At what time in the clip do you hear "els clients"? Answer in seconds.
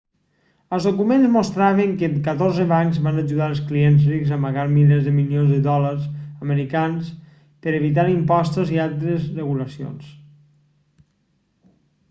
3.55-4.07